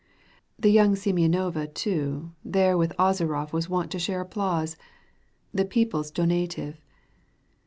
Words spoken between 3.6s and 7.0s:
wont to share Applause, the people's donative.